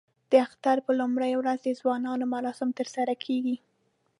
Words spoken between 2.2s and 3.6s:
مراسم ترسره کېږي.